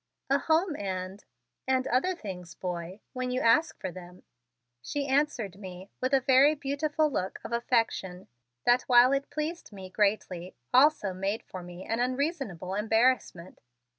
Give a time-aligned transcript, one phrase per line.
[0.31, 1.23] "A home and
[1.67, 4.23] and other things, boy when you ask for them,"
[4.81, 8.27] she answered me with a very beautiful look of affection
[8.65, 13.61] that while it pleased me greatly also made for me an unreasonable embarrassment.